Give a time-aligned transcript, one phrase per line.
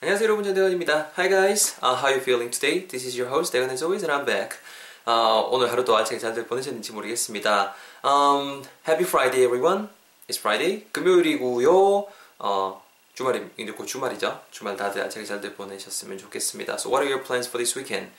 [0.00, 1.10] 안녕하세요 여러분 전대건입니다.
[1.16, 2.86] Hi guys, uh, how you feeling today?
[2.86, 4.56] This is your host 대건 as always and I'm back.
[5.04, 7.74] Uh, 오늘 하루도 아직 잘들 보내셨는지 모르겠습니다.
[8.04, 9.88] Um, happy Friday everyone.
[10.28, 10.86] It's Friday.
[10.92, 12.06] 금요일이고요.
[12.38, 12.82] 어,
[13.12, 14.40] 주말이 이제 곧 주말이죠.
[14.52, 16.74] 주말 다들 아직 잘들 보내셨으면 좋겠습니다.
[16.74, 18.12] So what are your plans for this weekend?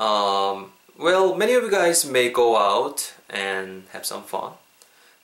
[0.00, 4.56] Um, well, many of you guys may go out and have some fun.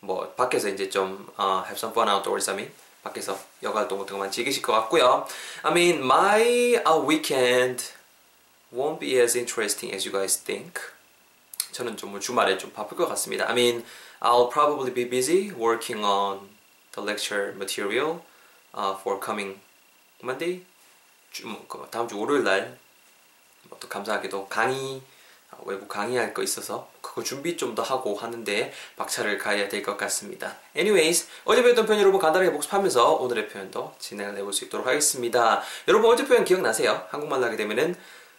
[0.00, 2.50] 뭐 밖에서 이제 좀 uh, have some fun outdoors.
[2.50, 2.83] I mean.
[3.04, 5.26] 밖에서 여가 활동 같은 것만 즐기실 것 같고요.
[5.62, 7.92] I mean, my uh, weekend
[8.74, 10.80] won't be as interesting as you guys think.
[11.70, 13.46] 저는 좀뭐 주말에 좀 바쁠 것 같습니다.
[13.46, 13.84] I mean,
[14.20, 16.48] I'll probably be busy working on
[16.92, 18.24] the lecture material
[18.74, 19.60] uh, for coming
[20.22, 20.64] Monday.
[21.30, 22.84] 주, 뭐, 다음 주 월요일 날
[23.80, 25.02] 또 감사하게도 강의
[25.64, 30.56] 외부 강의할 거 있어서 그거 준비 좀 더 하고 하는데 박차를 가야 될 것 같습니다.
[30.76, 35.62] Anyways, 어제 배웠던 표현 여러분 간단하게 복습하면서 오늘의 표현도 진행을 해볼 수 있도록 하겠습니다.
[35.86, 37.06] 여러분 어제 표현 기억나세요?
[37.10, 37.94] 한국말로 하게 되면은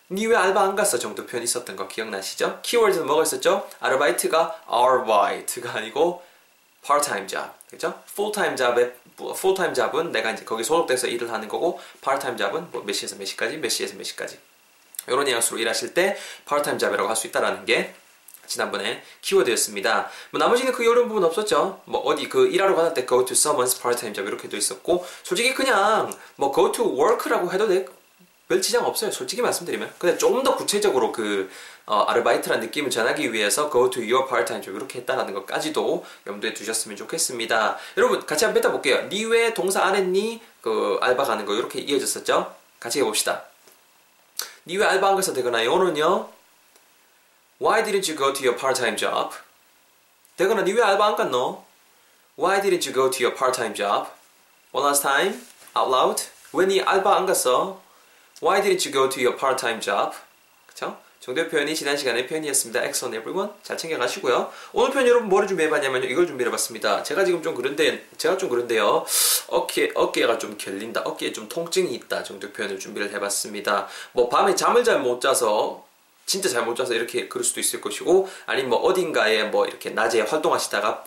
[0.09, 2.59] 니왜 알바 안 갔어 정도 표현 있었던 거 기억나시죠?
[2.63, 3.67] 키워드는 뭐가 있었죠?
[3.79, 6.21] 아르바이트가 아르바이트가 아니고
[6.85, 7.49] part-time job.
[7.69, 8.01] 그죠?
[8.15, 13.25] full-time job은 내가 이제 거기 소속돼서 일을 하는 거고 part-time job은 뭐 몇 시에서 몇
[13.25, 14.37] 시까지, 몇 시에서 몇 시까지.
[15.07, 17.93] 이런 뉘앙스로 일하실 때 파트타임 잡이라고 할 수 있다라는 게
[18.47, 20.09] 지난번에 키워드였습니다.
[20.31, 21.81] 뭐 나머지는 그 어려운 부분 없었죠.
[21.85, 26.13] 뭐 어디 그 일하러 가는 때 go to someone's part-time job 이렇게도 있었고 솔직히 그냥
[26.35, 27.85] 뭐 go to work라고 해도 돼.
[28.47, 29.09] 별 지장 없어요.
[29.09, 29.91] 솔직히 말씀드리면.
[29.97, 31.49] 근데 좀 더 구체적으로 그
[31.87, 36.95] 어, 아르바이트라는 느낌을 전하기 위해서 go to your part-time job 이렇게 했다라는 것까지도 염두에 두셨으면
[36.97, 37.77] 좋겠습니다.
[37.97, 39.07] 여러분 같이 한번 뱉어볼게요.
[39.09, 40.41] 니 왜 동사 안 했니?
[40.61, 42.53] 그 알바 가는 거 이렇게 이어졌었죠?
[42.79, 43.43] 같이 해봅시다.
[44.67, 46.29] 니 왜 알바 안 가서 되거나 영어는요?
[47.59, 49.33] Why didn't you go to your part-time job?
[50.37, 51.63] 되거나 니왜 알바 안 갔노?
[52.37, 54.09] Why didn't you go to your part-time job?
[54.73, 55.39] One last time,
[55.77, 56.23] out loud.
[56.53, 57.79] 왜 니 알바 안 갔어?
[58.41, 60.17] Why didn't you go to your part-time job?
[60.67, 60.97] 그쵸?
[61.21, 62.83] 정도의 표현이 지난 시간의 표현이었습니다.
[62.83, 63.51] Excellent everyone.
[63.63, 64.51] 잘 챙겨가시고요.
[64.73, 66.07] 오늘 표현 여러분 뭐를 준비해봤냐면요.
[66.07, 67.03] 이걸 준비해봤습니다.
[67.03, 69.05] 제가 지금 좀 그런데, 제가 좀 그런데요.
[69.47, 71.01] 어깨, 어깨가 좀 결린다.
[71.05, 72.21] 어깨에 좀 통증이 있다.
[72.23, 73.87] 정도의 표현을 준비를 해봤습니다.
[74.11, 75.85] 뭐 밤에 잠을 잘 못 자서
[76.25, 81.03] 진짜 잘못 자서 이렇게 그럴 수도 있을 것이고 아니면 뭐 어딘가에 뭐 이렇게 낮에 활동하시다가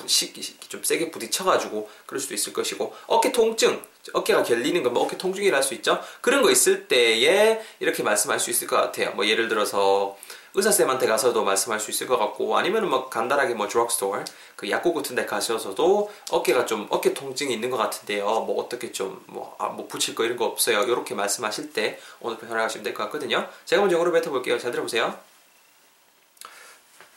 [0.68, 5.62] 좀 세게 부딪혀가지고 그럴 수도 있을 것이고 어깨 통증 어깨가 결리는 건뭐 어깨 통증이라 할
[5.62, 6.00] 수 있죠?
[6.20, 9.10] 그런 거 있을 때에 이렇게 말씀할 수 있을 것 같아요.
[9.10, 10.16] 뭐 예를 들어서
[10.54, 14.24] 의사쌤한테 가서도 말씀할 수 있을 것 같고 아니면 뭐 간단하게 뭐 드럭스토어
[14.56, 18.24] 그 약국 같은 데 가셔서도 어깨가 좀 어깨 통증이 있는 것 같은데요.
[18.40, 20.82] 뭐 어떻게 좀뭐 아, 뭐 붙일 거 이런 거 없어요.
[20.82, 23.48] 이렇게 말씀하실 때 오늘 변화하시면 될 것 같거든요.
[23.66, 24.58] 제가 먼저 영어로 뱉어볼게요.
[24.58, 25.18] 잘 들어보세요.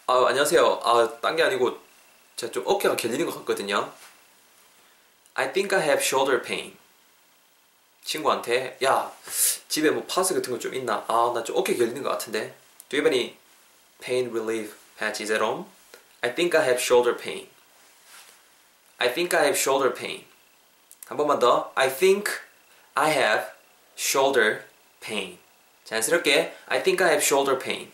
[0.08, 0.81] 아 안녕하세요.
[0.84, 1.78] 아딴 게 아니고
[2.36, 3.92] 제가 좀 어깨가 결리는 것 같거든요.
[5.36, 6.75] I think I have shoulder pain.
[8.03, 9.12] 친구한테 야
[9.69, 11.06] 집에 뭐 파스 같은 거 좀 있나?
[11.08, 12.53] 아 나 좀 어깨 결리는 것 같은데
[12.91, 13.37] Do you have any
[14.00, 15.67] pain relief patches at home?
[16.22, 17.47] I think I have shoulder pain.
[18.99, 20.25] I think I have shoulder pain.
[21.06, 21.72] 한 번만 더.
[21.75, 22.31] I think
[22.94, 23.50] I have
[23.97, 24.62] shoulder
[25.00, 25.39] pain.
[25.84, 27.93] 자연스럽게 I think I have shoulder pain.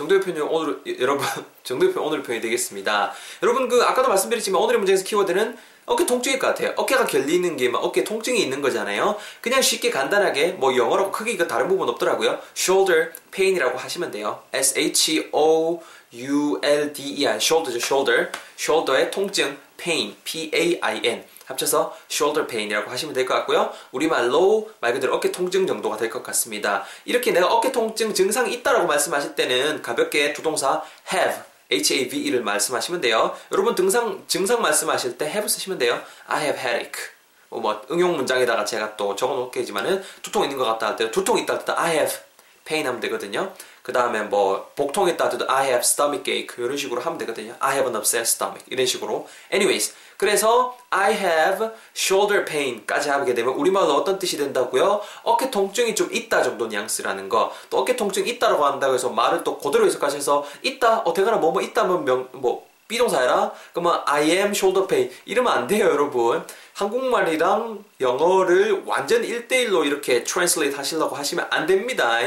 [0.00, 1.26] 정도의 표현이 오늘 여러분
[1.62, 3.12] 정도의 표현 오늘 표현이 되겠습니다.
[3.42, 6.72] 여러분 그 아까도 말씀드렸지만 오늘의 문제에서 키워드는 어깨 통증일 것 같아요.
[6.76, 9.16] 어깨가 결리는 게 막 어깨 통증이 있는 거잖아요.
[9.42, 12.38] 그냥 쉽게 간단하게 뭐 영어라고 크게 이거 다른 부분 없더라고요.
[12.56, 14.42] shoulder pain이라고 하시면 돼요.
[14.52, 15.82] S H O
[16.14, 21.96] U L D E R shoulder죠 shoulder shoulder의 통증 pain P A I N 합쳐서
[22.10, 23.72] shoulder pain이라고 하시면 될 것 같고요.
[23.92, 26.84] 우리말로 말 그대로 어깨 통증 정도가 될 것 같습니다.
[27.04, 30.82] 이렇게 내가 어깨 통증 증상이 있다라고 말씀하실 때는 가볍게 두동사
[31.12, 31.42] have
[31.72, 33.36] HAVE를 말씀하시면 돼요.
[33.52, 36.00] 여러분 등상 증상 말씀하실 때 have 쓰시면 돼요.
[36.26, 37.10] I have headache.
[37.48, 41.38] 뭐, 뭐 응용 문장에다가 제가 또 적어 놓겠지만은 두통 있는 것 같다 할 때 두통
[41.38, 42.16] 있다 할 때 I have
[42.64, 43.52] pain 하면 되거든요.
[43.90, 47.56] 그 다음에 뭐 복통 있다 할 때도 I have stomach ache 이런 식으로 하면 되거든요.
[47.58, 49.26] I have an upset stomach 이런 식으로.
[49.52, 55.00] Anyways 그래서 I have shoulder pain까지 하게 되면 우리말로 어떤 뜻이 된다고요?
[55.24, 57.52] 어깨 통증이 좀 있다 정도 뉘앙스라는 거.
[57.68, 62.04] 또 어깨 통증 있다라고 한다고 해서 말을 또 그대로 해석하셔서 있다 어떻게 하나 뭐뭐 있다면
[62.04, 63.52] 명, 뭐 비동사해라?
[63.72, 66.44] 그러면 I am shoulder pain 이러면 안 돼요 여러분.
[66.74, 72.20] 한국말이랑 영어를 완전 1대1로 이렇게 translate 하시려고 하시면 안 됩니다.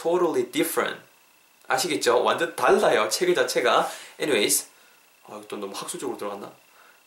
[0.00, 1.00] Totally different.
[1.68, 2.22] 아시겠죠?
[2.22, 3.08] 완전 달라요.
[3.08, 3.88] 체계 자체가.
[4.20, 4.66] anyways.
[5.26, 6.52] 아, 또 너무 학술적으로 들어갔나?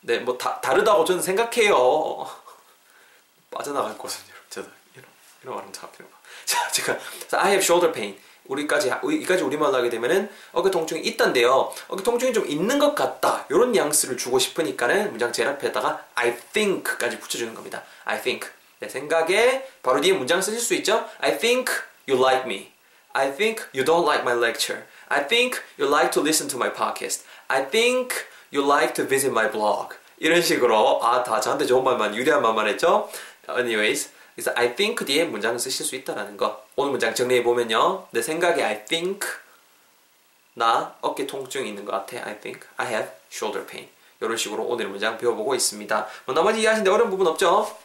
[0.00, 2.28] 네, 뭐 다, 다르다고 저는 생각해요.
[3.50, 4.34] 빠져나갈 거거든요.
[4.50, 5.06] 저도 이런
[5.42, 6.06] 이런 말은 잘 필요
[6.44, 6.98] 자, 제가
[7.32, 8.18] I have shoulder pain.
[8.46, 8.92] 우리까지
[9.22, 11.72] 이까지 우리말로 하게 되면은 어깨 통증이 있단데요.
[11.88, 13.46] 어깨 통증이 좀 있는 것 같다.
[13.48, 17.82] 이런 뉘앙스를 주고 싶으니까는 문장 제일 앞에다가 I think까지 붙여주는 겁니다.
[18.04, 18.50] I think
[18.80, 21.08] 내 생각에 바로 뒤에 문장 쓰실 수 있죠?
[21.20, 21.72] I think
[22.06, 22.73] you like me.
[23.14, 24.84] I think you don't like my lecture.
[25.08, 27.22] I think you like to listen to my podcast.
[27.48, 28.12] I think
[28.52, 29.94] you like to visit my blog.
[30.18, 33.08] 이런 식으로 아 다 저한테 좋은 말만 유리한 말만 했죠?
[33.48, 36.64] Anyways, 그래서 I think 뒤에 문장을 쓰실 수 있다라는 거.
[36.76, 38.06] 오늘 문장 정리해 보면요.
[38.10, 39.26] 내 생각에 I think
[40.54, 42.26] 나 어깨 통증이 있는 것 같아.
[42.26, 43.88] I think I have shoulder pain.
[44.20, 46.06] 이런 식으로 오늘 문장 배워보고 있습니다.
[46.26, 47.76] 뭐 나머지 이해하시는데 어려운 부분 없죠?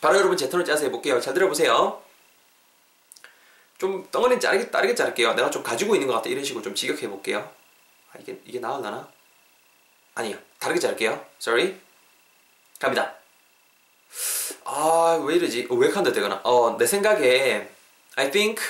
[0.00, 1.20] 바로 여러분 제 톤을 짜서 해볼게요.
[1.20, 2.00] 잘 들어보세요.
[3.82, 5.34] 좀 덩어리는 자르게, 빠르게 자를게요.
[5.34, 6.28] 내가 좀 가지고 있는 것 같아.
[6.28, 7.52] 이런 식으로 좀 직역해 볼게요.
[8.12, 9.08] 아, 이게, 이게 나올라나?
[10.14, 10.38] 아니요.
[10.60, 11.26] 다르게 자를게요.
[11.40, 11.74] Sorry.
[12.78, 13.16] 갑니다.
[14.64, 15.66] 아, 왜 이러지?
[15.68, 16.40] 어, 왜 칸다 되거나.
[16.44, 17.68] 어, 내 생각에,
[18.14, 18.62] I think,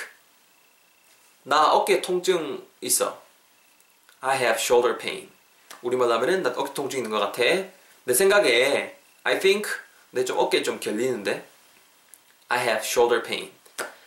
[1.43, 3.21] 나 어깨 통증 있어.
[4.21, 5.29] I have shoulder pain.
[5.83, 7.43] 우리말로 하면은 나 어깨 통증 있는 것 같아.
[8.05, 9.69] 내 생각에, I think,
[10.09, 11.47] 내 좀 어깨 좀 결리는데.
[12.49, 13.51] I have shoulder pain.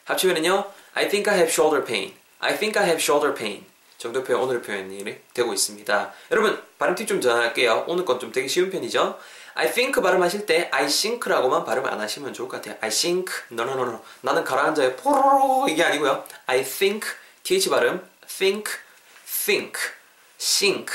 [0.07, 2.15] 합치면은요, I think I have shoulder pain.
[2.41, 3.65] I think I have shoulder pain.
[3.99, 5.05] 정도 표현, 오늘 표현이
[5.35, 6.13] 되고 있습니다.
[6.31, 7.85] 여러분, 발음 팁 좀 전할게요.
[7.87, 9.19] 오늘 건 좀 되게 쉬운 편이죠.
[9.55, 12.77] I think 발음하실 때 I think라고만 발음 안 하시면 좋을 것 같아요.
[12.83, 14.01] I think, no, no, no, no.
[14.21, 14.97] 나는 가라앉아요.
[14.97, 16.25] 포로로 이게 아니고요.
[16.47, 17.09] I think,
[17.43, 18.71] th 발음, think,
[19.27, 19.81] think,
[20.39, 20.93] think,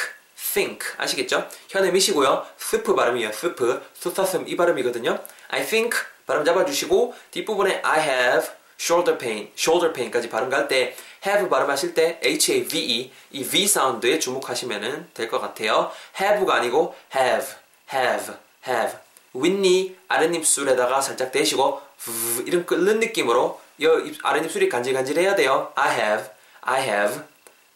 [0.54, 0.88] think.
[0.98, 1.50] 아시겠죠?
[1.69, 2.46] 혀내 미시고요.
[2.58, 3.31] 스프 발음이에요.
[3.34, 5.19] 스프, 수사슴 이 발음이거든요.
[5.50, 5.98] I think
[6.28, 8.50] 발음 잡아주시고 뒷부분에 I have
[8.81, 10.95] shoulder pain, shoulder pain까지 발음 갈때
[11.25, 15.92] have 발음하실 때 H-A-V-E 이 V 사운드에 주목하시면 될 것 같아요.
[16.19, 17.48] have가 아니고 have,
[17.94, 18.33] have,
[18.68, 18.98] have.
[19.33, 21.80] 윗니 아랫입술에다가 살짝 대시고
[22.45, 25.72] 이런 끓는 느낌으로 이 아랫입술이 간질간질해야 돼요.
[25.75, 26.30] I have,
[26.62, 27.22] I have,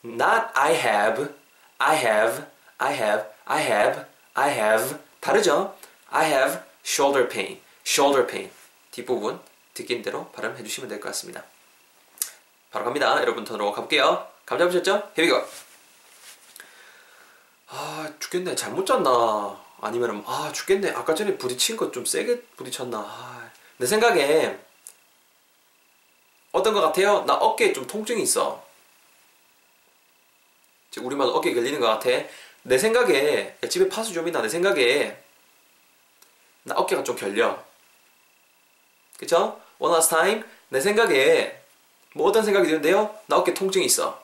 [0.04, 1.30] not I have,
[1.78, 2.44] I have,
[2.80, 4.01] I have, I have,
[4.34, 4.98] I have.
[5.19, 5.75] 다르죠?
[6.10, 8.50] I have shoulder pain, shoulder pain.
[8.92, 9.40] 뒷부분
[9.75, 11.44] 느낀 대로 발음해 주시면 될 것 같습니다.
[12.72, 13.22] 바로 갑니다.
[13.22, 14.27] 여러분 턴으로 가볼게요.
[14.45, 15.12] 감 잡으셨죠?
[15.18, 15.48] Here we go.
[17.68, 18.56] 아 죽겠네.
[18.56, 19.62] 잘못 잤나?
[19.81, 20.92] 아니면 아 죽겠네.
[20.92, 22.98] 아까 전에 부딪힌 것좀 세게 부딪혔나?
[23.00, 24.57] 아, 내 생각에
[26.51, 27.24] 어떤 것 같아요?
[27.25, 28.66] 나 어깨에 좀 통증이 있어.
[30.98, 32.10] 우리말로 어깨 걸리는 것 같아.
[32.63, 34.42] 내 생각에 집에 파수 좀 있나?
[34.42, 35.22] 내 생각에
[36.63, 37.62] 나 어깨가 좀 결려.
[39.18, 39.62] 그쵸?
[39.86, 40.44] One last time.
[40.70, 41.62] 내 생각에
[42.16, 43.14] 뭐 어떤 생각이 드는데요?
[43.28, 44.20] 나 어깨 통증이 있어.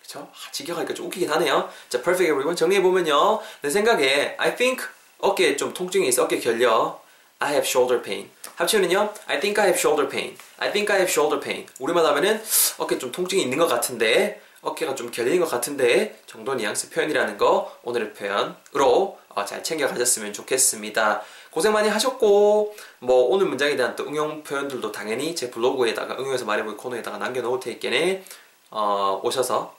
[0.00, 0.20] 그쵸?
[0.20, 1.68] 아, 직역하니까 좀 웃기긴 하네요.
[1.90, 2.56] 자, perfect everyone.
[2.56, 3.40] 정리해보면요.
[3.60, 4.86] 내 생각에 I think
[5.18, 6.24] 어깨에 좀 통증이 있어.
[6.24, 6.98] 어깨 결려.
[7.40, 8.30] I have shoulder pain.
[8.56, 9.12] 합치면은요.
[9.26, 10.34] I think I have shoulder pain.
[10.56, 11.66] I think I have shoulder pain.
[11.78, 12.42] 우리말 하면은
[12.78, 17.76] 어깨 좀 통증이 있는 것 같은데 어깨가 좀 결리는 것 같은데 정도 뉘앙스 표현이라는 거
[17.82, 21.22] 오늘의 표현으로 어, 잘 챙겨 가셨으면 좋겠습니다.
[21.54, 26.76] 고생 많이 하셨고 뭐 오늘 문장에 대한 또 응용 표현들도 당연히 제 블로그에다가 응용해서 말해볼
[26.76, 28.24] 코너에다가 남겨놓을 테니까네
[28.70, 29.76] 어, 오셔서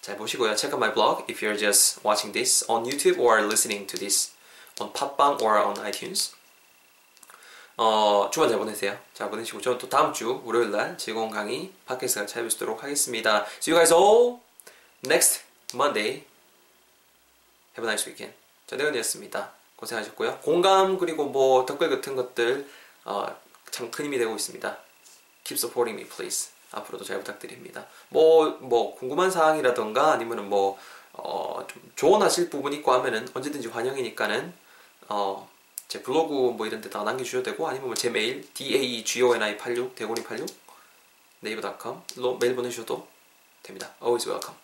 [0.00, 0.56] 잘 보시고요.
[0.56, 4.32] Check out my blog if you're just watching this on YouTube or listening to this
[4.80, 6.32] on 팟빵 or on iTunes.
[7.76, 8.98] 어, 주말 잘 보내세요.
[9.14, 13.46] 잘 보내시고 저는 또 다음 주 월요일 날 즐거운 강의 팟캐스트가 찾아뵙도록 하겠습니다.
[13.60, 14.40] See you guys all
[15.04, 15.42] next
[15.72, 16.24] Monday.
[17.78, 18.34] Have a nice weekend.
[18.66, 19.61] 전대현이었습니다.
[19.82, 20.38] 고생하셨고요.
[20.38, 22.68] 공감 그리고 뭐 댓글 같은 것들
[23.04, 23.26] 어,
[23.70, 24.78] 참큰 힘이 되고 있습니다.
[25.44, 26.52] Keep supporting me, please.
[26.70, 27.86] 앞으로도 잘 부탁드립니다.
[28.08, 30.78] 뭐, 뭐, 궁금한 사항이라던가 아니면은 뭐,
[31.12, 34.54] 어, 좀 조언하실 부분 있고 하면은 언제든지 환영이니까는,
[35.08, 35.50] 어,
[35.88, 40.48] 제 블로그 뭐 이런 데다가 남겨주셔도 되고 아니면 뭐 제 메일 daegoni86 대곤이86
[41.40, 43.06] 네이버.com로 메일 보내주셔도
[43.62, 43.90] 됩니다.
[44.00, 44.58] Always welcome.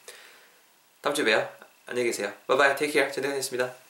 [1.03, 1.47] 다음 주에 봬요.
[1.85, 2.33] 안녕히 계세요.
[2.47, 2.77] Bye bye.
[2.77, 3.13] Take care.
[3.13, 3.88] 전대현이었습니다.